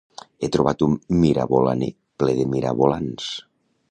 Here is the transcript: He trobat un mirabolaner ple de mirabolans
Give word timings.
He 0.45 0.47
trobat 0.53 0.79
un 0.85 0.95
mirabolaner 1.25 1.91
ple 2.23 2.35
de 2.39 2.49
mirabolans 2.57 3.31